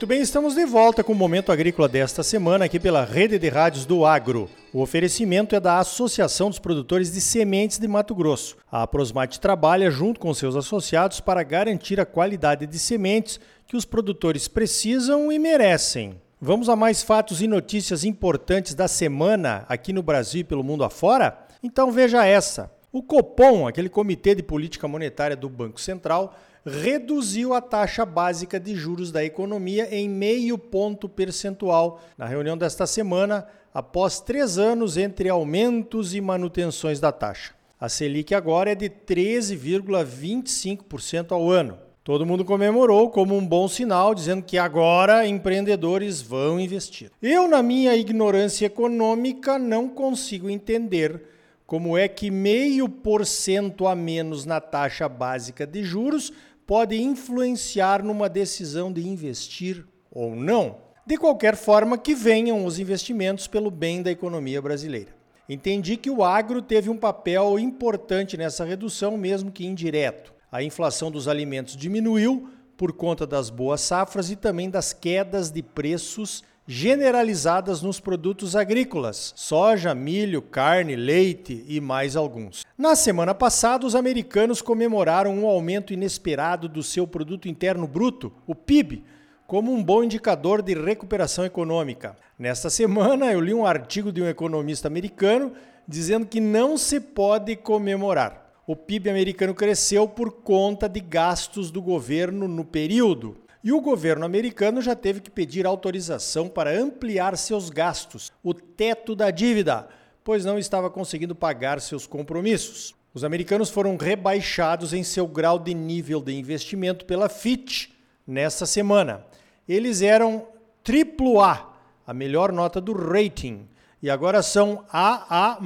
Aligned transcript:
Muito 0.00 0.06
bem, 0.06 0.22
estamos 0.22 0.54
de 0.54 0.64
volta 0.64 1.04
com 1.04 1.12
o 1.12 1.14
Momento 1.14 1.52
Agrícola 1.52 1.86
desta 1.86 2.22
semana 2.22 2.64
aqui 2.64 2.80
pela 2.80 3.04
Rede 3.04 3.38
de 3.38 3.50
Rádios 3.50 3.84
do 3.84 4.06
Agro. 4.06 4.48
O 4.72 4.80
oferecimento 4.80 5.54
é 5.54 5.60
da 5.60 5.78
Associação 5.78 6.48
dos 6.48 6.58
Produtores 6.58 7.12
de 7.12 7.20
Sementes 7.20 7.76
de 7.76 7.86
Mato 7.86 8.14
Grosso. 8.14 8.56
A 8.72 8.86
Prosmate 8.86 9.38
trabalha 9.38 9.90
junto 9.90 10.18
com 10.18 10.32
seus 10.32 10.56
associados 10.56 11.20
para 11.20 11.42
garantir 11.42 12.00
a 12.00 12.06
qualidade 12.06 12.66
de 12.66 12.78
sementes 12.78 13.38
que 13.66 13.76
os 13.76 13.84
produtores 13.84 14.48
precisam 14.48 15.30
e 15.30 15.38
merecem. 15.38 16.18
Vamos 16.40 16.70
a 16.70 16.76
mais 16.76 17.02
fatos 17.02 17.42
e 17.42 17.46
notícias 17.46 18.02
importantes 18.02 18.74
da 18.74 18.88
semana 18.88 19.66
aqui 19.68 19.92
no 19.92 20.02
Brasil 20.02 20.40
e 20.40 20.44
pelo 20.44 20.64
mundo 20.64 20.82
afora? 20.82 21.49
Então 21.62 21.92
veja 21.92 22.24
essa. 22.24 22.70
O 22.92 23.02
Copom, 23.02 23.68
aquele 23.68 23.88
Comitê 23.88 24.34
de 24.34 24.42
Política 24.42 24.88
Monetária 24.88 25.36
do 25.36 25.48
Banco 25.48 25.80
Central, 25.80 26.34
reduziu 26.64 27.54
a 27.54 27.60
taxa 27.60 28.04
básica 28.04 28.58
de 28.58 28.74
juros 28.74 29.12
da 29.12 29.24
economia 29.24 29.88
em 29.94 30.08
meio 30.08 30.58
ponto 30.58 31.08
percentual 31.08 32.00
na 32.18 32.26
reunião 32.26 32.58
desta 32.58 32.84
semana, 32.86 33.46
após 33.72 34.20
três 34.20 34.58
anos 34.58 34.96
entre 34.96 35.28
aumentos 35.28 36.12
e 36.14 36.20
manutenções 36.20 36.98
da 36.98 37.12
taxa. 37.12 37.54
A 37.80 37.88
Selic 37.88 38.34
agora 38.34 38.72
é 38.72 38.74
de 38.74 38.90
13,25% 38.90 41.30
ao 41.32 41.48
ano. 41.50 41.78
Todo 42.02 42.26
mundo 42.26 42.44
comemorou 42.44 43.08
como 43.10 43.36
um 43.36 43.46
bom 43.46 43.68
sinal, 43.68 44.12
dizendo 44.14 44.42
que 44.42 44.58
agora 44.58 45.24
empreendedores 45.26 46.20
vão 46.20 46.58
investir. 46.58 47.12
Eu, 47.22 47.46
na 47.46 47.62
minha 47.62 47.94
ignorância 47.94 48.66
econômica, 48.66 49.56
não 49.58 49.88
consigo 49.88 50.50
entender 50.50 51.22
como 51.70 51.96
é 51.96 52.08
que 52.08 52.32
meio 52.32 52.88
por 52.88 53.24
cento 53.24 53.86
a 53.86 53.94
menos 53.94 54.44
na 54.44 54.60
taxa 54.60 55.08
básica 55.08 55.64
de 55.64 55.84
juros 55.84 56.32
pode 56.66 57.00
influenciar 57.00 58.02
numa 58.02 58.28
decisão 58.28 58.92
de 58.92 59.06
investir 59.06 59.86
ou 60.10 60.34
não. 60.34 60.78
De 61.06 61.16
qualquer 61.16 61.54
forma, 61.54 61.96
que 61.96 62.12
venham 62.12 62.64
os 62.66 62.80
investimentos 62.80 63.46
pelo 63.46 63.70
bem 63.70 64.02
da 64.02 64.10
economia 64.10 64.60
brasileira. 64.60 65.14
Entendi 65.48 65.96
que 65.96 66.10
o 66.10 66.24
agro 66.24 66.60
teve 66.60 66.90
um 66.90 66.96
papel 66.96 67.56
importante 67.56 68.36
nessa 68.36 68.64
redução, 68.64 69.16
mesmo 69.16 69.52
que 69.52 69.64
indireto. 69.64 70.34
A 70.50 70.64
inflação 70.64 71.08
dos 71.08 71.28
alimentos 71.28 71.76
diminuiu 71.76 72.50
por 72.76 72.92
conta 72.92 73.24
das 73.24 73.48
boas 73.48 73.80
safras 73.80 74.28
e 74.28 74.34
também 74.34 74.68
das 74.68 74.92
quedas 74.92 75.52
de 75.52 75.62
preços 75.62 76.42
generalizadas 76.70 77.82
nos 77.82 77.98
produtos 77.98 78.54
agrícolas: 78.54 79.32
soja, 79.34 79.92
milho, 79.92 80.40
carne, 80.40 80.94
leite 80.94 81.64
e 81.66 81.80
mais 81.80 82.14
alguns. 82.14 82.64
Na 82.78 82.94
semana 82.94 83.34
passada, 83.34 83.84
os 83.84 83.96
americanos 83.96 84.62
comemoraram 84.62 85.36
um 85.36 85.48
aumento 85.48 85.92
inesperado 85.92 86.68
do 86.68 86.80
seu 86.80 87.08
produto 87.08 87.48
interno 87.48 87.88
bruto, 87.88 88.32
o 88.46 88.54
PIB, 88.54 89.04
como 89.48 89.72
um 89.74 89.82
bom 89.82 90.04
indicador 90.04 90.62
de 90.62 90.74
recuperação 90.74 91.44
econômica. 91.44 92.16
Nesta 92.38 92.70
semana, 92.70 93.32
eu 93.32 93.40
li 93.40 93.52
um 93.52 93.66
artigo 93.66 94.12
de 94.12 94.22
um 94.22 94.28
economista 94.28 94.86
americano 94.86 95.52
dizendo 95.88 96.24
que 96.24 96.40
não 96.40 96.78
se 96.78 97.00
pode 97.00 97.56
comemorar. 97.56 98.48
O 98.64 98.76
PIB 98.76 99.10
americano 99.10 99.52
cresceu 99.56 100.06
por 100.06 100.30
conta 100.30 100.88
de 100.88 101.00
gastos 101.00 101.72
do 101.72 101.82
governo 101.82 102.46
no 102.46 102.64
período. 102.64 103.36
E 103.62 103.72
o 103.72 103.80
governo 103.80 104.24
americano 104.24 104.80
já 104.80 104.96
teve 104.96 105.20
que 105.20 105.30
pedir 105.30 105.66
autorização 105.66 106.48
para 106.48 106.70
ampliar 106.70 107.36
seus 107.36 107.68
gastos, 107.68 108.32
o 108.42 108.54
teto 108.54 109.14
da 109.14 109.30
dívida, 109.30 109.86
pois 110.24 110.46
não 110.46 110.58
estava 110.58 110.88
conseguindo 110.88 111.34
pagar 111.34 111.78
seus 111.78 112.06
compromissos. 112.06 112.94
Os 113.12 113.22
americanos 113.22 113.68
foram 113.68 113.98
rebaixados 113.98 114.94
em 114.94 115.02
seu 115.02 115.26
grau 115.26 115.58
de 115.58 115.74
nível 115.74 116.22
de 116.22 116.32
investimento 116.32 117.04
pela 117.04 117.28
Fitch 117.28 117.88
nesta 118.26 118.64
semana. 118.64 119.26
Eles 119.68 120.00
eram 120.00 120.46
AAA, 120.82 121.68
a 122.06 122.14
melhor 122.14 122.52
nota 122.52 122.80
do 122.80 122.94
rating, 122.94 123.68
e 124.02 124.08
agora 124.08 124.42
são 124.42 124.86
AA+, 124.90 125.58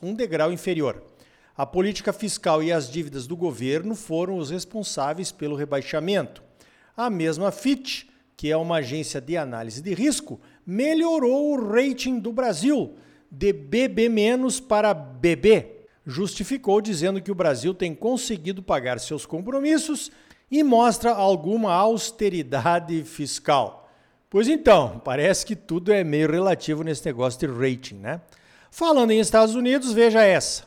um 0.00 0.14
degrau 0.14 0.50
inferior. 0.50 1.02
A 1.54 1.66
política 1.66 2.14
fiscal 2.14 2.62
e 2.62 2.72
as 2.72 2.90
dívidas 2.90 3.26
do 3.26 3.36
governo 3.36 3.94
foram 3.94 4.38
os 4.38 4.48
responsáveis 4.48 5.30
pelo 5.30 5.54
rebaixamento. 5.54 6.49
A 6.96 7.08
mesma 7.08 7.50
Fitch, 7.50 8.04
que 8.36 8.50
é 8.50 8.56
uma 8.56 8.76
agência 8.76 9.20
de 9.20 9.36
análise 9.36 9.82
de 9.82 9.94
risco, 9.94 10.40
melhorou 10.66 11.52
o 11.52 11.72
rating 11.72 12.18
do 12.18 12.32
Brasil 12.32 12.94
de 13.30 13.52
BB- 13.52 14.10
para 14.66 14.92
BB. 14.92 15.80
Justificou 16.06 16.80
dizendo 16.80 17.20
que 17.20 17.30
o 17.30 17.34
Brasil 17.34 17.72
tem 17.72 17.94
conseguido 17.94 18.62
pagar 18.62 18.98
seus 18.98 19.24
compromissos 19.24 20.10
e 20.50 20.62
mostra 20.62 21.12
alguma 21.12 21.72
austeridade 21.72 23.04
fiscal. 23.04 23.88
Pois 24.28 24.48
então, 24.48 25.00
parece 25.04 25.44
que 25.44 25.54
tudo 25.54 25.92
é 25.92 26.02
meio 26.02 26.30
relativo 26.30 26.82
nesse 26.82 27.04
negócio 27.04 27.38
de 27.38 27.46
rating, 27.46 27.96
né? 27.96 28.20
Falando 28.70 29.10
em 29.10 29.20
Estados 29.20 29.54
Unidos, 29.54 29.92
veja 29.92 30.22
essa. 30.22 30.64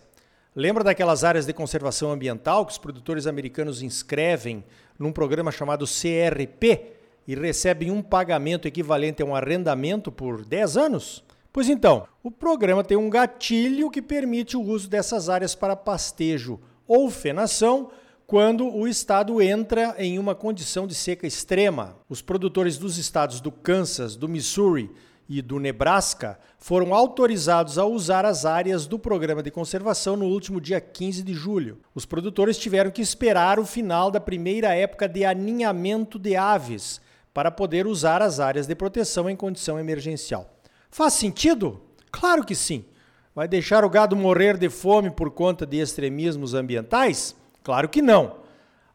Lembra 0.56 0.84
daquelas 0.84 1.24
áreas 1.24 1.46
de 1.46 1.54
conservação 1.54 2.12
ambiental 2.12 2.66
que 2.66 2.74
os 2.74 2.78
produtores 2.78 3.26
americanos 3.26 3.82
inscrevem 3.82 4.64
num 4.98 5.12
programa 5.12 5.52
chamado 5.52 5.86
CRP 5.86 6.94
e 7.28 7.36
recebem 7.36 7.92
um 7.92 8.02
pagamento 8.02 8.68
equivalente 8.68 9.22
a 9.22 9.26
um 9.26 9.36
arrendamento 9.36 10.12
por 10.12 10.46
10 10.46 10.78
anos? 10.78 11.24
Pois 11.52 11.70
então, 11.70 12.08
o 12.24 12.32
programa 12.32 12.84
tem 12.84 12.98
um 12.98 13.10
gatilho 13.10 13.92
que 13.92 14.02
permite 14.02 14.58
o 14.58 14.62
uso 14.62 14.90
dessas 14.90 15.30
áreas 15.30 15.54
para 15.54 15.76
pastejo 15.76 16.60
ou 16.88 17.10
fenação 17.10 17.92
quando 18.26 18.68
o 18.68 18.88
estado 18.88 19.42
entra 19.42 19.96
em 20.00 20.18
uma 20.18 20.34
condição 20.34 20.88
de 20.88 20.96
seca 20.96 21.28
extrema. 21.28 21.96
Os 22.10 22.22
produtores 22.22 22.78
dos 22.78 22.98
estados 22.98 23.40
do 23.40 23.52
Kansas, 23.52 24.16
do 24.16 24.28
Missouri 24.28 24.90
e 25.28 25.42
do 25.42 25.60
Nebraska 25.60 26.38
foram 26.58 26.94
autorizados 26.94 27.78
a 27.78 27.86
usar 27.86 28.26
as 28.26 28.46
áreas 28.46 28.86
do 28.88 29.00
programa 29.00 29.44
de 29.44 29.52
conservação 29.52 30.16
no 30.16 30.26
último 30.26 30.62
dia 30.62 30.80
15 30.80 31.24
de 31.24 31.34
julho. 31.34 31.80
Os 31.94 32.06
produtores 32.06 32.58
tiveram 32.58 32.92
que 32.92 33.02
esperar 33.02 33.60
o 33.60 33.66
final 33.66 34.12
da 34.12 34.20
primeira 34.20 34.74
época 34.76 35.08
de 35.08 35.26
aninhamento 35.26 36.20
de 36.20 36.36
aves 36.36 37.02
para 37.34 37.50
poder 37.50 37.88
usar 37.88 38.22
as 38.22 38.40
áreas 38.40 38.68
de 38.68 38.76
proteção 38.76 39.30
em 39.30 39.36
condição 39.36 39.80
emergencial. 39.80 40.54
Faz 40.90 41.14
sentido? 41.14 41.82
Claro 42.12 42.46
que 42.46 42.54
sim. 42.54 42.86
Vai 43.36 43.48
deixar 43.48 43.84
o 43.84 43.90
gado 43.90 44.16
morrer 44.16 44.58
de 44.58 44.70
fome 44.70 45.10
por 45.10 45.32
conta 45.32 45.66
de 45.66 45.78
extremismos 45.78 46.54
ambientais? 46.54 47.36
Claro 47.64 47.90
que 47.90 48.02
não. 48.02 48.36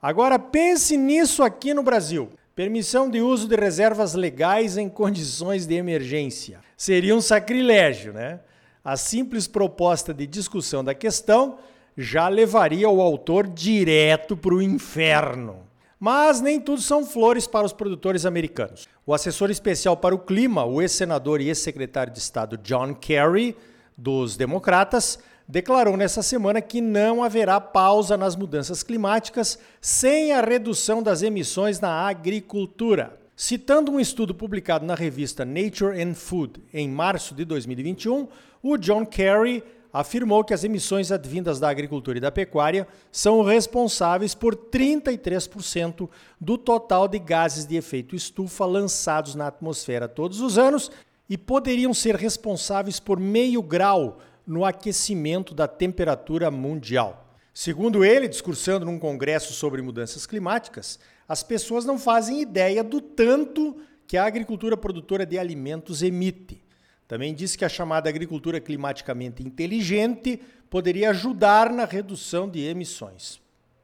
Agora 0.00 0.38
pense 0.38 0.96
nisso 0.96 1.42
aqui 1.42 1.74
no 1.74 1.82
Brasil. 1.82 2.30
Permissão 2.58 3.08
de 3.08 3.20
uso 3.20 3.46
de 3.46 3.54
reservas 3.54 4.14
legais 4.14 4.76
em 4.76 4.88
condições 4.88 5.64
de 5.64 5.76
emergência. 5.76 6.58
Seria 6.76 7.14
um 7.14 7.20
sacrilégio, 7.20 8.12
né? 8.12 8.40
A 8.84 8.96
simples 8.96 9.46
proposta 9.46 10.12
de 10.12 10.26
discussão 10.26 10.82
da 10.82 10.92
questão 10.92 11.58
já 11.96 12.26
levaria 12.26 12.90
o 12.90 13.00
autor 13.00 13.46
direto 13.46 14.36
para 14.36 14.56
o 14.56 14.60
inferno. 14.60 15.68
Mas 16.00 16.40
nem 16.40 16.60
tudo 16.60 16.82
são 16.82 17.06
flores 17.06 17.46
para 17.46 17.64
os 17.64 17.72
produtores 17.72 18.26
americanos. 18.26 18.88
O 19.06 19.14
assessor 19.14 19.52
especial 19.52 19.96
para 19.96 20.12
o 20.12 20.18
clima, 20.18 20.64
o 20.64 20.82
ex-senador 20.82 21.40
e 21.40 21.46
ex-secretário 21.46 22.12
de 22.12 22.18
Estado 22.18 22.58
John 22.58 22.92
Kerry, 22.92 23.56
dos 23.96 24.36
Democratas, 24.36 25.20
declarou 25.48 25.96
nessa 25.96 26.22
semana 26.22 26.60
que 26.60 26.80
não 26.80 27.24
haverá 27.24 27.58
pausa 27.58 28.18
nas 28.18 28.36
mudanças 28.36 28.82
climáticas 28.82 29.58
sem 29.80 30.32
a 30.32 30.42
redução 30.42 31.02
das 31.02 31.22
emissões 31.22 31.80
na 31.80 32.06
agricultura. 32.06 33.18
Citando 33.34 33.92
um 33.92 33.98
estudo 33.98 34.34
publicado 34.34 34.84
na 34.84 34.94
revista 34.94 35.44
Nature 35.44 36.02
and 36.02 36.14
Food 36.14 36.62
em 36.74 36.88
março 36.88 37.34
de 37.34 37.44
2021, 37.46 38.28
o 38.62 38.76
John 38.76 39.06
Kerry 39.06 39.62
afirmou 39.90 40.44
que 40.44 40.52
as 40.52 40.64
emissões 40.64 41.10
advindas 41.10 41.58
da 41.58 41.70
agricultura 41.70 42.18
e 42.18 42.20
da 42.20 42.30
pecuária 42.30 42.86
são 43.10 43.42
responsáveis 43.42 44.34
por 44.34 44.54
33% 44.54 46.10
do 46.38 46.58
total 46.58 47.08
de 47.08 47.18
gases 47.18 47.64
de 47.64 47.76
efeito 47.76 48.14
estufa 48.14 48.66
lançados 48.66 49.34
na 49.34 49.46
atmosfera 49.46 50.06
todos 50.06 50.40
os 50.42 50.58
anos 50.58 50.90
e 51.30 51.38
poderiam 51.38 51.94
ser 51.94 52.16
responsáveis 52.16 53.00
por 53.00 53.18
meio 53.18 53.62
grau 53.62 54.18
no 54.48 54.64
aquecimento 54.64 55.54
da 55.54 55.68
temperatura 55.68 56.50
mundial. 56.50 57.34
Segundo 57.52 58.02
ele, 58.02 58.26
discursando 58.26 58.86
num 58.86 58.98
congresso 58.98 59.52
sobre 59.52 59.82
mudanças 59.82 60.26
climáticas, 60.26 60.98
as 61.28 61.42
pessoas 61.42 61.84
não 61.84 61.98
fazem 61.98 62.40
ideia 62.40 62.82
do 62.82 62.98
tanto 62.98 63.76
que 64.06 64.16
a 64.16 64.24
agricultura 64.24 64.74
produtora 64.74 65.26
de 65.26 65.38
alimentos 65.38 66.02
emite. 66.02 66.64
Também 67.06 67.34
disse 67.34 67.58
que 67.58 67.64
a 67.64 67.68
chamada 67.68 68.08
agricultura 68.08 68.58
climaticamente 68.58 69.42
inteligente 69.42 70.40
poderia 70.70 71.10
ajudar 71.10 71.70
na 71.70 71.84
redução 71.84 72.48
de 72.48 72.60
emissões. 72.60 73.40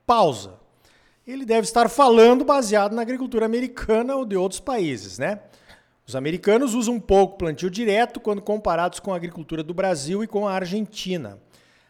Pausa. 0.06 0.54
Ele 1.26 1.44
deve 1.44 1.62
estar 1.62 1.88
falando 1.88 2.44
baseado 2.44 2.94
na 2.94 3.02
agricultura 3.02 3.44
americana 3.44 4.14
ou 4.16 4.24
de 4.24 4.36
outros 4.36 4.60
países, 4.60 5.18
né? 5.18 5.40
Os 6.06 6.14
americanos 6.14 6.74
usam 6.74 7.00
pouco 7.00 7.38
plantio 7.38 7.70
direto 7.70 8.20
quando 8.20 8.42
comparados 8.42 9.00
com 9.00 9.12
a 9.12 9.16
agricultura 9.16 9.62
do 9.62 9.72
Brasil 9.72 10.22
e 10.22 10.26
com 10.26 10.46
a 10.46 10.52
Argentina. 10.52 11.38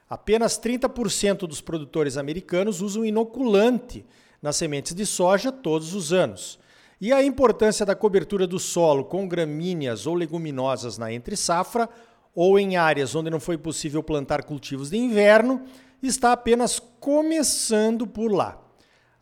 Apenas 0.08 0.58
30% 0.58 1.46
dos 1.49 1.61
produtores 1.61 2.16
americanos 2.16 2.81
usam 2.81 3.05
inoculante 3.05 4.06
nas 4.40 4.56
sementes 4.56 4.94
de 4.94 5.05
soja 5.05 5.50
todos 5.50 5.94
os 5.94 6.12
anos. 6.12 6.61
E 7.00 7.12
a 7.12 7.25
importância 7.25 7.84
da 7.84 7.96
cobertura 7.96 8.46
do 8.46 8.58
solo 8.58 9.05
com 9.05 9.26
gramíneas 9.26 10.06
ou 10.06 10.14
leguminosas 10.14 10.96
na 10.96 11.12
entre-safra, 11.12 11.88
ou 12.34 12.58
em 12.58 12.76
áreas 12.76 13.14
onde 13.14 13.31
não 13.31 13.40
foi 13.40 13.58
possível 13.58 14.02
plantar 14.02 14.44
cultivos 14.44 14.90
de 14.90 14.96
inverno, 14.96 15.62
está 16.02 16.32
apenas 16.32 16.81
começando 17.00 18.06
por 18.06 18.31
lá. 18.31 18.63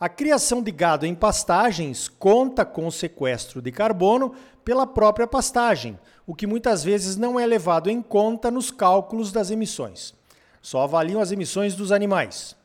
A 0.03 0.09
criação 0.09 0.61
de 0.61 0.73
gado 0.73 1.07
em 1.07 1.15
pastagens 1.15 2.09
conta 2.09 2.65
com 2.65 2.91
sequestro 2.91 3.63
de 3.63 3.71
carbono 3.71 4.35
pela 4.65 4.85
própria 4.85 5.29
pastagem, 5.29 5.97
o 6.27 6.35
que 6.35 6.45
muitas 6.45 6.83
vezes 6.83 7.17
não 7.17 7.39
é 7.39 7.47
levado 7.47 7.89
em 7.89 8.03
conta 8.03 8.51
nos 8.51 8.73
cálculos 8.73 9.31
das 9.31 9.53
emissões. 9.53 10.13
Só 10.61 10.83
avaliam 10.83 11.21
as 11.21 11.31
emissões 11.31 11.77
dos 11.77 11.93
animais. 11.93 12.57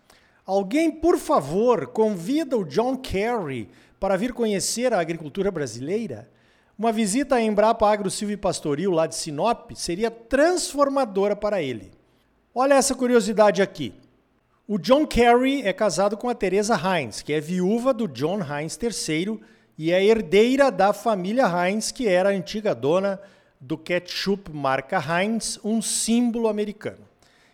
Alguém, 0.48 0.89
por 0.89 1.19
favor, 1.19 1.86
convida 1.86 2.57
o 2.57 2.66
John 2.66 2.98
Kerry 2.98 3.69
para 4.00 4.18
vir 4.18 4.34
conhecer 4.34 4.92
a 4.92 5.00
agricultura 5.00 5.51
brasileira? 5.51 6.28
Uma 6.75 6.92
visita 6.92 7.36
à 7.36 7.39
Embrapa 7.44 7.88
Agro 7.88 8.10
Silvio 8.10 8.39
Pastoril, 8.39 8.89
lá 8.89 9.06
de 9.06 9.13
Sinop, 9.13 9.74
seria 9.75 10.10
transformadora 10.10 11.36
para 11.36 11.62
ele. 11.62 11.92
Olha 12.56 12.74
essa 12.74 12.95
curiosidade 12.95 13.62
aqui. 13.62 13.94
O 14.69 14.77
John 14.77 15.07
Kerry 15.07 15.61
é 15.61 15.71
casado 15.71 16.17
com 16.17 16.27
a 16.27 16.35
Teresa 16.35 16.75
Heinz, 16.75 17.21
que 17.21 17.31
é 17.31 17.39
viúva 17.39 17.93
do 17.93 18.05
John 18.05 18.39
Heinz 18.41 18.77
III 18.77 19.39
e 19.77 19.93
é 19.93 20.03
herdeira 20.03 20.69
da 20.69 20.91
família 20.91 21.45
Heinz, 21.45 21.89
que 21.89 22.05
era 22.05 22.27
a 22.27 22.33
antiga 22.33 22.75
dona 22.75 23.17
do 23.61 23.77
ketchup 23.77 24.51
marca 24.51 24.99
Heinz, 24.99 25.57
um 25.63 25.81
símbolo 25.81 26.49
americano. 26.49 27.07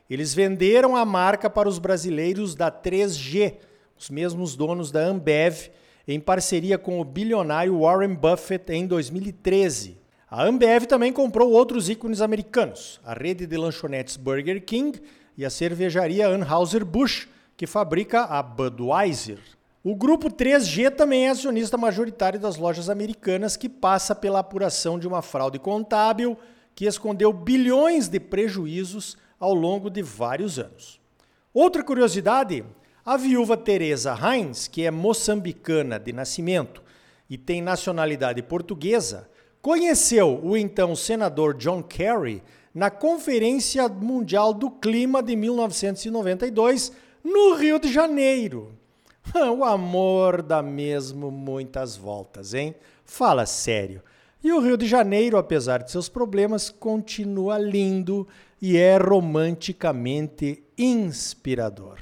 Eles 0.09 0.33
venderam 0.33 0.95
a 0.95 1.05
marca 1.05 1.51
para 1.51 1.69
os 1.69 1.77
brasileiros 1.77 2.55
da 2.55 2.71
3G, 2.71 3.57
os 3.95 4.09
mesmos 4.09 4.55
donos 4.55 4.89
da 4.89 5.01
Ambev, 5.01 5.69
em 6.07 6.19
parceria 6.19 6.79
com 6.79 6.99
o 6.99 7.05
bilionário 7.05 7.79
Warren 7.79 8.15
Buffett 8.15 8.73
em 8.73 8.87
2013. 8.87 9.99
A 10.31 10.43
Ambev 10.43 10.87
também 10.87 11.13
comprou 11.13 11.51
outros 11.51 11.89
ícones 11.89 12.21
americanos, 12.21 12.99
a 13.05 13.13
rede 13.13 13.45
de 13.45 13.55
lanchonetes 13.55 14.17
Burger 14.17 14.65
King 14.65 14.99
e 15.37 15.45
a 15.45 15.49
cervejaria 15.49 16.27
Anheuser-Busch, 16.27 17.27
que 17.55 17.67
fabrica 17.67 18.23
a 18.23 18.41
Budweiser. 18.41 19.39
O 19.83 19.95
grupo 19.95 20.29
3G 20.29 20.91
também 20.91 21.27
é 21.27 21.29
acionista 21.31 21.77
majoritário 21.77 22.39
das 22.39 22.55
lojas 22.55 22.89
americanas, 22.89 23.57
que 23.57 23.67
passa 23.67 24.15
pela 24.15 24.39
apuração 24.39 24.97
de 24.97 25.07
uma 25.07 25.21
fraude 25.21 25.59
contábil 25.59 26.37
que 26.73 26.85
escondeu 26.85 27.33
bilhões 27.33 28.07
de 28.07 28.19
prejuízos 28.19 29.17
ao 29.39 29.53
longo 29.53 29.89
de 29.89 30.01
vários 30.01 30.57
anos. 30.57 30.99
Outra 31.53 31.83
curiosidade, 31.83 32.63
a 33.05 33.17
viúva 33.17 33.57
Teresa 33.57 34.17
Heinz, 34.17 34.67
que 34.67 34.85
é 34.85 34.89
moçambicana 34.89 35.99
de 35.99 36.13
nascimento 36.13 36.81
e 37.29 37.37
tem 37.37 37.61
nacionalidade 37.61 38.41
portuguesa, 38.41 39.29
conheceu 39.61 40.39
o 40.43 40.55
então 40.55 40.95
senador 40.95 41.55
John 41.55 41.83
Kerry 41.83 42.41
na 42.73 42.89
Conferência 42.89 43.87
Mundial 43.87 44.53
do 44.53 44.71
Clima 44.71 45.21
de 45.21 45.35
1992, 45.35 46.91
no 47.23 47.55
Rio 47.55 47.79
de 47.79 47.91
Janeiro. 47.91 48.73
O 49.57 49.63
amor 49.63 50.41
dá 50.41 50.61
mesmo 50.61 51.31
muitas 51.31 51.95
voltas, 51.95 52.53
hein? 52.53 52.75
Fala 53.05 53.45
sério. 53.45 54.01
E 54.43 54.51
o 54.51 54.59
Rio 54.59 54.75
de 54.75 54.85
Janeiro, 54.85 55.37
apesar 55.37 55.83
de 55.83 55.91
seus 55.91 56.09
problemas, 56.09 56.69
continua 56.69 57.57
lindo 57.57 58.27
e 58.61 58.77
é 58.77 58.97
romanticamente 58.97 60.63
inspirador. 60.77 61.97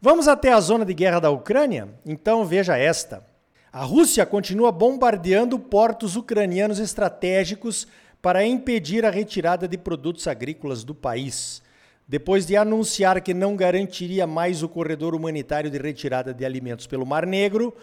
Vamos 0.00 0.26
até 0.26 0.52
a 0.52 0.60
zona 0.60 0.84
de 0.84 0.94
guerra 0.94 1.20
da 1.20 1.30
Ucrânia? 1.30 1.88
Então 2.04 2.44
veja 2.44 2.76
esta. 2.76 3.24
A 3.72 3.84
Rússia 3.84 4.26
continua 4.26 4.72
bombardeando 4.72 5.58
portos 5.58 6.16
ucranianos 6.16 6.80
estratégicos 6.80 7.86
para 8.22 8.44
impedir 8.44 9.04
a 9.04 9.10
retirada 9.10 9.66
de 9.66 9.78
produtos 9.78 10.26
agrícolas 10.26 10.84
do 10.84 10.94
país. 10.94 11.62
Depois 12.06 12.46
de 12.46 12.56
anunciar 12.56 13.20
que 13.20 13.32
não 13.32 13.54
garantiria 13.54 14.26
mais 14.26 14.62
o 14.62 14.68
corredor 14.68 15.14
humanitário 15.14 15.70
de 15.70 15.78
retirada 15.78 16.34
de 16.34 16.44
alimentos 16.44 16.86
pelo 16.86 17.06
Mar 17.06 17.24
Negro, 17.24 17.74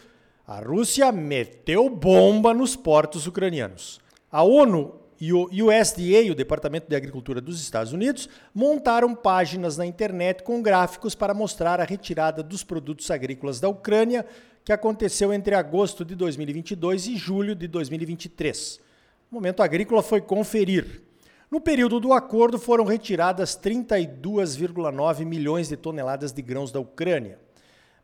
a 0.46 0.60
Rússia 0.60 1.12
meteu 1.12 1.90
bomba 1.90 2.54
nos 2.54 2.76
portos 2.76 3.26
ucranianos. 3.26 4.00
A 4.32 4.44
ONU 4.44 5.00
e 5.20 5.34
o 5.34 5.46
USDA, 5.46 6.32
o 6.32 6.36
Departamento 6.36 6.88
de 6.88 6.96
Agricultura 6.96 7.42
dos 7.42 7.60
Estados 7.62 7.92
Unidos, 7.92 8.30
montaram 8.54 9.16
páginas 9.16 9.78
na 9.78 9.86
internet 9.86 10.44
com 10.44 10.62
gráficos 10.62 11.16
para 11.16 11.34
mostrar 11.34 11.82
a 11.82 11.86
retirada 11.86 12.44
dos 12.44 12.64
produtos 12.64 13.10
agrícolas 13.10 13.60
da 13.60 13.68
Ucrânia, 13.68 14.26
que 14.64 14.72
aconteceu 14.72 15.34
entre 15.34 15.56
agosto 15.56 16.06
de 16.06 16.14
2022 16.14 17.08
e 17.08 17.16
julho 17.16 17.56
de 17.56 17.68
2023. 17.68 18.87
O 19.30 19.36
Momento 19.36 19.62
Agrícola 19.62 20.02
foi 20.02 20.22
conferir. 20.22 21.02
No 21.52 21.60
período 21.60 22.00
do 22.00 22.14
acordo 22.14 22.58
foram 22.58 22.86
retiradas 22.86 23.60
32,9 23.62 25.26
milhões 25.26 25.68
de 25.68 25.76
toneladas 25.76 26.32
de 26.32 26.42
grãos 26.42 26.72
da 26.72 26.80
Ucrânia, 26.80 27.38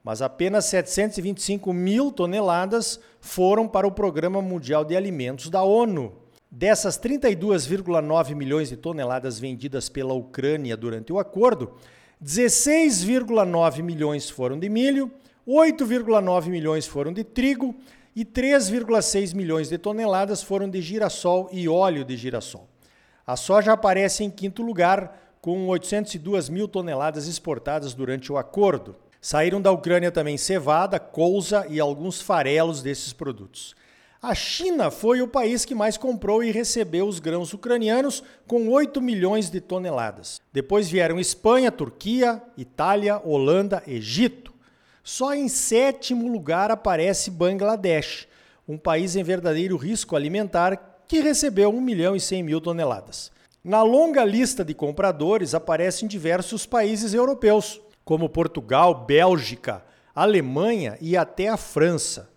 mas 0.04 0.22
apenas 0.22 0.66
725 0.66 1.72
mil 1.72 2.12
toneladas 2.12 3.00
foram 3.22 3.70
para 3.70 3.88
o 3.88 3.92
Programa 3.92 4.42
Mundial 4.42 4.84
de 4.84 4.98
Alimentos 4.98 5.50
da 5.50 5.64
ONU. 5.64 6.14
Dessas 6.52 7.00
32,9 7.00 8.36
milhões 8.36 8.68
de 8.68 8.76
toneladas 8.76 9.40
vendidas 9.40 9.88
pela 9.88 10.14
Ucrânia 10.14 10.76
durante 10.76 11.14
o 11.14 11.20
acordo, 11.20 11.74
16,9 12.22 13.82
milhões 13.82 14.30
foram 14.30 14.60
de 14.60 14.68
milho, 14.68 15.10
8,9 15.48 16.50
milhões 16.50 16.86
foram 16.86 17.14
de 17.14 17.24
trigo 17.24 17.74
e 18.16 18.24
3,6 18.24 19.34
milhões 19.34 19.70
de 19.70 19.78
toneladas 19.78 20.44
foram 20.44 20.70
de 20.70 20.82
girassol 20.82 21.50
e 21.52 21.68
óleo 21.68 22.06
de 22.06 22.16
girassol. 22.16 22.68
A 23.26 23.36
soja 23.36 23.74
aparece 23.74 24.24
em 24.24 24.30
quinto 24.30 24.62
lugar, 24.62 25.38
com 25.42 25.68
802 25.68 26.50
mil 26.50 26.68
toneladas 26.68 27.28
exportadas 27.28 27.94
durante 27.94 28.32
o 28.32 28.38
acordo. 28.38 28.96
Saíram 29.22 29.62
da 29.62 29.72
Ucrânia 29.72 30.12
também 30.12 30.38
cevada, 30.38 31.00
colza 31.00 31.66
e 31.70 31.80
alguns 31.80 32.22
farelos 32.22 32.82
desses 32.82 33.14
produtos. 33.14 33.76
A 34.22 34.34
China 34.34 34.90
foi 34.90 35.22
o 35.22 35.28
país 35.28 35.66
que 35.66 35.76
mais 35.76 35.98
comprou 35.98 36.42
e 36.42 36.50
recebeu 36.50 37.06
os 37.06 37.20
grãos 37.20 37.54
ucranianos, 37.54 38.24
com 38.48 38.70
8 38.70 39.02
milhões 39.02 39.50
de 39.50 39.60
toneladas. 39.60 40.42
Depois 40.54 40.90
vieram 40.90 41.20
Espanha, 41.20 41.70
Turquia, 41.70 42.42
Itália, 42.58 43.22
Holanda, 43.22 43.84
Egito. 43.86 44.53
Só 45.04 45.34
em 45.34 45.50
sétimo 45.50 46.32
lugar 46.32 46.72
aparece 46.72 47.30
Bangladesh, 47.30 48.26
um 48.66 48.78
país 48.78 49.18
em 49.18 49.24
verdadeiro 49.24 49.76
risco 49.76 50.16
alimentar 50.16 51.02
que 51.10 51.20
recebeu 51.20 51.70
1 51.70 51.82
milhão 51.82 52.16
e 52.16 52.22
100 52.22 52.42
mil 52.42 52.62
toneladas. 52.62 53.30
Na 53.62 53.84
longa 53.84 54.24
lista 54.24 54.64
de 54.64 54.74
compradores 54.74 55.54
aparecem 55.54 56.08
diversos 56.08 56.66
países 56.66 57.14
europeus, 57.14 57.82
como 58.06 58.30
Portugal, 58.30 59.06
Bélgica, 59.06 59.84
Alemanha 60.16 60.98
e 61.02 61.18
até 61.18 61.50
a 61.50 61.58
França. 61.58 62.30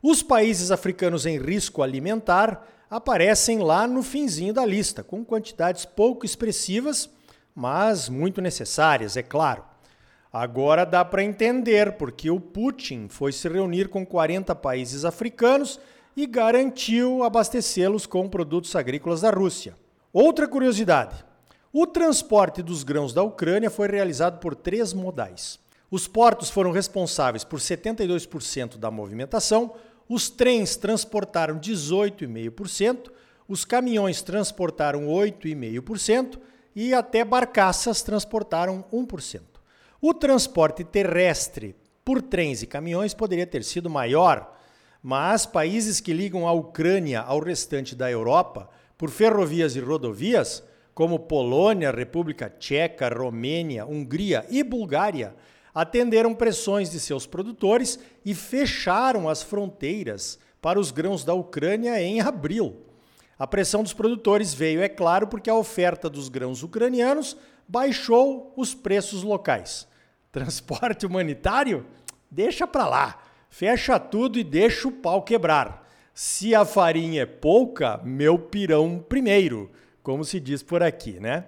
Os 0.00 0.22
países 0.22 0.70
africanos 0.70 1.26
em 1.26 1.38
risco 1.38 1.82
alimentar 1.82 2.64
aparecem 2.88 3.58
lá 3.58 3.84
no 3.84 4.00
finzinho 4.00 4.54
da 4.54 4.64
lista, 4.64 5.02
com 5.02 5.24
quantidades 5.24 5.84
pouco 5.84 6.24
expressivas, 6.24 7.10
mas 7.52 8.08
muito 8.08 8.40
necessárias, 8.40 9.16
é 9.16 9.24
claro. 9.24 9.71
Agora 10.32 10.86
dá 10.86 11.04
para 11.04 11.22
entender 11.22 11.92
porque 11.98 12.30
o 12.30 12.40
Putin 12.40 13.06
foi 13.06 13.32
se 13.32 13.46
reunir 13.46 13.88
com 13.88 14.06
40 14.06 14.54
países 14.54 15.04
africanos 15.04 15.78
e 16.16 16.26
garantiu 16.26 17.22
abastecê-los 17.22 18.06
com 18.06 18.26
produtos 18.30 18.74
agrícolas 18.74 19.20
da 19.20 19.30
Rússia. 19.30 19.76
Outra 20.10 20.48
curiosidade: 20.48 21.22
o 21.70 21.86
transporte 21.86 22.62
dos 22.62 22.82
grãos 22.82 23.12
da 23.12 23.22
Ucrânia 23.22 23.68
foi 23.68 23.88
realizado 23.88 24.38
por 24.38 24.54
três 24.54 24.94
modais. 24.94 25.60
Os 25.90 26.08
portos 26.08 26.48
foram 26.48 26.70
responsáveis 26.70 27.44
por 27.44 27.60
72% 27.60 28.78
da 28.78 28.90
movimentação, 28.90 29.74
os 30.08 30.30
trens 30.30 30.76
transportaram 30.76 31.58
18,5%, 31.60 33.10
os 33.46 33.66
caminhões 33.66 34.22
transportaram 34.22 35.08
8,5% 35.08 36.38
e 36.74 36.94
até 36.94 37.22
barcaças 37.22 38.00
transportaram 38.00 38.82
1%. 38.90 39.51
O 40.04 40.12
transporte 40.12 40.82
terrestre 40.82 41.76
por 42.04 42.20
trens 42.20 42.60
e 42.60 42.66
caminhões 42.66 43.14
poderia 43.14 43.46
ter 43.46 43.62
sido 43.62 43.88
maior, 43.88 44.58
mas 45.00 45.46
países 45.46 46.00
que 46.00 46.12
ligam 46.12 46.48
a 46.48 46.50
Ucrânia 46.50 47.20
ao 47.20 47.38
restante 47.38 47.94
da 47.94 48.10
Europa 48.10 48.68
por 48.98 49.10
ferrovias 49.10 49.76
e 49.76 49.78
rodovias, 49.78 50.60
como 50.92 51.20
Polônia, 51.20 51.92
República 51.92 52.50
Tcheca, 52.50 53.08
Romênia, 53.16 53.86
Hungria 53.86 54.44
e 54.50 54.64
Bulgária, 54.64 55.36
atenderam 55.72 56.34
pressões 56.34 56.90
de 56.90 56.98
seus 56.98 57.24
produtores 57.24 57.96
e 58.24 58.34
fecharam 58.34 59.28
as 59.28 59.40
fronteiras 59.40 60.36
para 60.60 60.80
os 60.80 60.90
grãos 60.90 61.22
da 61.22 61.32
Ucrânia 61.32 62.02
em 62.02 62.20
abril. 62.20 62.74
A 63.38 63.46
pressão 63.46 63.84
dos 63.84 63.92
produtores 63.92 64.52
veio, 64.52 64.82
é 64.82 64.88
claro, 64.88 65.28
porque 65.28 65.48
a 65.48 65.54
oferta 65.54 66.10
dos 66.10 66.28
grãos 66.28 66.64
ucranianos 66.64 67.36
baixou 67.68 68.52
os 68.56 68.74
preços 68.74 69.22
locais. 69.22 69.91
Transporte 70.32 71.04
humanitário? 71.04 71.84
Deixa 72.30 72.66
para 72.66 72.88
lá. 72.88 73.22
Fecha 73.50 74.00
tudo 74.00 74.38
e 74.38 74.42
deixa 74.42 74.88
o 74.88 74.92
pau 74.92 75.20
quebrar. 75.22 75.86
Se 76.14 76.54
a 76.54 76.64
farinha 76.64 77.22
é 77.22 77.26
pouca, 77.26 78.00
meu 78.02 78.38
pirão 78.38 79.04
primeiro, 79.06 79.70
como 80.02 80.24
se 80.24 80.40
diz 80.40 80.62
por 80.62 80.82
aqui, 80.82 81.20
né? 81.20 81.44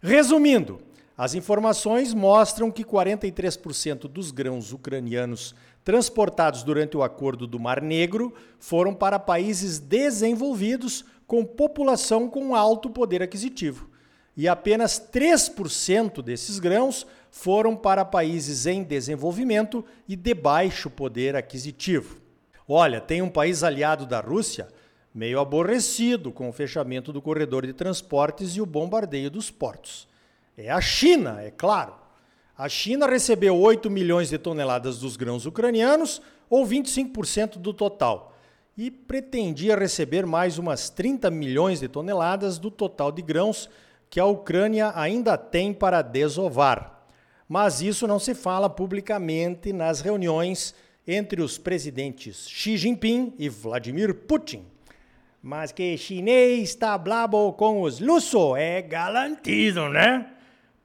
Resumindo, 0.00 0.80
as 1.18 1.34
informações 1.34 2.14
mostram 2.14 2.70
que 2.70 2.84
43% 2.84 4.02
dos 4.08 4.30
grãos 4.30 4.72
ucranianos 4.72 5.52
transportados 5.84 6.62
durante 6.62 6.96
o 6.96 7.02
acordo 7.02 7.48
do 7.48 7.58
Mar 7.58 7.82
Negro 7.82 8.32
foram 8.60 8.94
para 8.94 9.18
países 9.18 9.80
desenvolvidos 9.80 11.04
com 11.26 11.44
população 11.44 12.28
com 12.28 12.54
alto 12.54 12.88
poder 12.88 13.22
aquisitivo. 13.22 13.90
E 14.36 14.46
apenas 14.46 15.00
3% 15.12 16.22
desses 16.22 16.60
grãos 16.60 17.06
foram 17.30 17.76
para 17.76 18.04
países 18.04 18.66
em 18.66 18.82
desenvolvimento 18.82 19.84
e 20.08 20.16
de 20.16 20.34
baixo 20.34 20.90
poder 20.90 21.36
aquisitivo. 21.36 22.20
Olha, 22.68 23.00
tem 23.00 23.22
um 23.22 23.30
país 23.30 23.62
aliado 23.62 24.06
da 24.06 24.20
Rússia 24.20 24.68
meio 25.12 25.40
aborrecido 25.40 26.30
com 26.30 26.48
o 26.48 26.52
fechamento 26.52 27.12
do 27.12 27.20
corredor 27.20 27.66
de 27.66 27.72
transportes 27.72 28.56
e 28.56 28.60
o 28.60 28.66
bombardeio 28.66 29.30
dos 29.30 29.50
portos. 29.50 30.08
É 30.56 30.70
a 30.70 30.80
China, 30.80 31.40
é 31.40 31.50
claro. 31.50 31.94
A 32.56 32.68
China 32.68 33.06
recebeu 33.06 33.58
8 33.58 33.90
milhões 33.90 34.28
de 34.28 34.38
toneladas 34.38 34.98
dos 34.98 35.16
grãos 35.16 35.46
ucranianos, 35.46 36.20
ou 36.48 36.66
25% 36.66 37.58
do 37.58 37.72
total, 37.72 38.36
e 38.76 38.90
pretendia 38.90 39.76
receber 39.76 40.26
mais 40.26 40.58
umas 40.58 40.90
30 40.90 41.30
milhões 41.30 41.80
de 41.80 41.88
toneladas 41.88 42.58
do 42.58 42.70
total 42.70 43.10
de 43.10 43.22
grãos 43.22 43.68
que 44.08 44.18
a 44.18 44.26
Ucrânia 44.26 44.92
ainda 44.94 45.38
tem 45.38 45.72
para 45.72 46.02
desovar. 46.02 46.99
Mas 47.50 47.80
isso 47.80 48.06
não 48.06 48.20
se 48.20 48.32
fala 48.32 48.70
publicamente 48.70 49.72
nas 49.72 50.00
reuniões 50.00 50.72
entre 51.04 51.42
os 51.42 51.58
presidentes 51.58 52.48
Xi 52.48 52.76
Jinping 52.76 53.34
e 53.36 53.48
Vladimir 53.48 54.14
Putin. 54.14 54.64
Mas 55.42 55.72
que 55.72 55.96
chinês 55.98 56.68
está 56.68 56.96
blabo 56.96 57.52
com 57.54 57.82
os 57.82 57.98
luso 57.98 58.54
é 58.54 58.80
garantido, 58.80 59.88
né? 59.88 60.30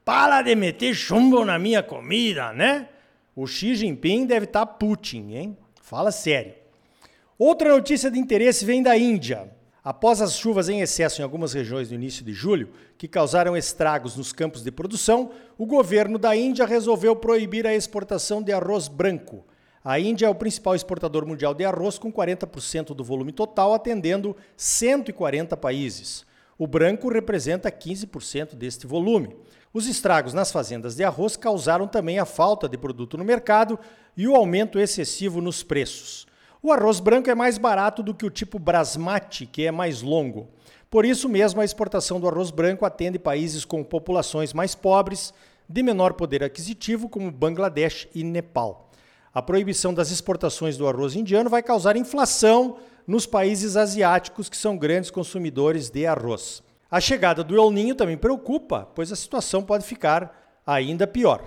Para 0.03 0.41
de 0.41 0.55
meter 0.55 0.95
chumbo 0.95 1.45
na 1.45 1.59
minha 1.59 1.83
comida, 1.83 2.51
né? 2.51 2.89
O 3.35 3.45
Xi 3.45 3.75
Jinping 3.75 4.25
deve 4.25 4.45
estar 4.45 4.65
tá 4.65 4.73
Putin, 4.73 5.33
hein? 5.33 5.57
Fala 5.83 6.11
sério. 6.11 6.55
Outra 7.37 7.69
notícia 7.69 8.09
de 8.09 8.17
interesse 8.17 8.65
vem 8.65 8.81
da 8.81 8.97
Índia. 8.97 9.51
Após 9.85 10.19
as 10.19 10.35
chuvas 10.35 10.67
em 10.67 10.81
excesso 10.81 11.21
em 11.21 11.23
algumas 11.23 11.53
regiões 11.53 11.89
no 11.89 11.95
início 11.95 12.25
de 12.25 12.33
julho, 12.33 12.71
que 12.97 13.07
causaram 13.07 13.55
estragos 13.55 14.15
nos 14.15 14.33
campos 14.33 14.63
de 14.63 14.71
produção, 14.71 15.29
o 15.59 15.65
governo 15.67 16.17
da 16.17 16.35
Índia 16.35 16.65
resolveu 16.65 17.15
proibir 17.15 17.67
a 17.67 17.75
exportação 17.75 18.41
de 18.41 18.51
arroz 18.51 18.87
branco. 18.87 19.45
A 19.83 19.99
Índia 19.99 20.25
é 20.25 20.29
o 20.29 20.33
principal 20.33 20.73
exportador 20.73 21.23
mundial 21.23 21.53
de 21.53 21.63
arroz, 21.63 21.99
com 21.99 22.11
40% 22.11 22.95
do 22.95 23.03
volume 23.03 23.31
total, 23.31 23.75
atendendo 23.75 24.35
140 24.57 25.55
países. 25.55 26.25
O 26.57 26.65
branco 26.65 27.07
representa 27.07 27.71
15% 27.71 28.55
deste 28.55 28.87
volume. 28.87 29.35
Os 29.71 29.85
estragos 29.85 30.33
nas 30.33 30.51
fazendas 30.51 30.95
de 30.95 31.03
arroz 31.03 31.37
causaram 31.37 31.87
também 31.87 32.17
a 32.17 32.25
falta 32.25 32.67
de 32.67 32.75
produto 32.75 33.19
no 33.19 33.23
mercado 33.23 33.77
e 34.17 34.27
o 34.27 34.35
aumento 34.35 34.79
excessivo 34.79 35.41
nos 35.41 35.61
preços. 35.61 36.25
O 36.65 36.71
arroz 36.71 36.99
branco 36.99 37.29
é 37.29 37.35
mais 37.35 37.59
barato 37.59 38.01
do 38.01 38.11
que 38.11 38.25
o 38.25 38.29
tipo 38.31 38.57
Brasmati, 38.57 39.45
que 39.45 39.67
é 39.67 39.71
mais 39.71 40.01
longo. 40.01 40.47
Por 40.89 41.05
isso 41.05 41.29
mesmo, 41.29 41.61
a 41.61 41.63
exportação 41.63 42.19
do 42.19 42.27
arroz 42.27 42.49
branco 42.49 42.87
atende 42.87 43.19
países 43.19 43.63
com 43.63 43.83
populações 43.83 44.51
mais 44.51 44.73
pobres, 44.73 45.31
de 45.69 45.83
menor 45.83 46.13
poder 46.13 46.43
aquisitivo, 46.43 47.07
como 47.07 47.29
Bangladesh 47.29 48.07
e 48.15 48.23
Nepal. 48.23 48.89
A 49.31 49.43
proibição 49.43 49.93
das 49.93 50.09
exportações 50.09 50.75
do 50.75 50.87
arroz 50.87 51.15
indiano 51.15 51.51
vai 51.51 51.61
causar 51.61 51.95
inflação 51.95 52.77
nos 53.05 53.27
países 53.27 53.77
asiáticos 53.77 54.49
que 54.49 54.57
são 54.57 54.75
grandes 54.75 55.11
consumidores 55.11 55.91
de 55.91 56.07
arroz. 56.07 56.63
A 56.89 56.99
chegada 56.99 57.43
do 57.43 57.55
El 57.55 57.69
Ninho 57.69 57.93
também 57.93 58.17
preocupa, 58.17 58.89
pois 58.95 59.11
a 59.11 59.15
situação 59.15 59.61
pode 59.61 59.85
ficar 59.85 60.59
ainda 60.65 61.05
pior. 61.05 61.43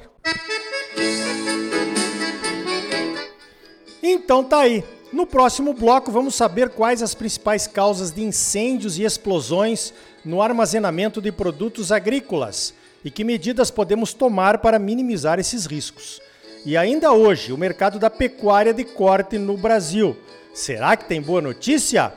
Então 4.01 4.45
tá 4.45 4.61
aí. 4.61 4.85
No 5.11 5.27
próximo 5.27 5.73
bloco 5.73 6.11
vamos 6.11 6.35
saber 6.35 6.69
quais 6.69 7.03
as 7.03 7.15
principais 7.15 7.67
causas 7.67 8.11
de 8.11 8.23
incêndios 8.23 8.99
e 8.99 9.05
explosões 9.05 9.95
no 10.23 10.43
armazenamento 10.43 11.21
de 11.23 11.33
produtos 11.33 11.91
agrícolas 11.91 12.75
e 13.03 13.11
que 13.11 13.25
medidas 13.25 13.71
podemos 13.71 14.13
tomar 14.13 14.59
para 14.59 14.79
minimizar 14.79 15.39
esses 15.39 15.65
riscos. 15.65 16.21
E 16.65 16.77
ainda 16.77 17.13
hoje, 17.13 17.53
o 17.53 17.57
mercado 17.57 17.99
da 17.99 18.11
pecuária 18.11 18.75
de 18.75 18.85
corte 18.85 19.39
no 19.39 19.57
Brasil. 19.57 20.15
Será 20.53 20.95
que 20.95 21.07
tem 21.07 21.23
boa 21.23 21.41
notícia? 21.41 22.13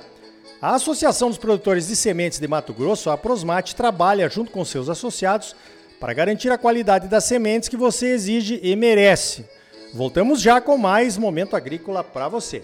A 0.62 0.76
Associação 0.76 1.30
dos 1.30 1.38
Produtores 1.38 1.88
de 1.88 1.96
Sementes 1.96 2.40
de 2.40 2.48
Mato 2.48 2.74
Grosso, 2.74 3.10
a 3.10 3.18
Prosmate, 3.18 3.76
trabalha 3.76 4.28
junto 4.28 4.52
com 4.52 4.66
seus 4.66 4.90
associados 4.90 5.56
para 6.00 6.14
garantir 6.14 6.52
a 6.52 6.58
qualidade 6.58 7.08
das 7.08 7.24
sementes 7.24 7.70
que 7.70 7.78
você 7.78 8.08
exige 8.08 8.60
e 8.62 8.76
merece. 8.76 9.46
Voltamos 9.94 10.42
já 10.42 10.62
com 10.62 10.78
mais 10.78 11.18
Momento 11.18 11.56
Agrícola 11.56 12.04
para 12.04 12.28
você. 12.28 12.64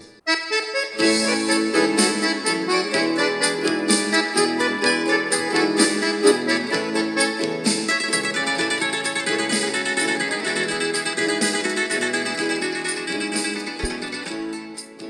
Música 0.98 1.47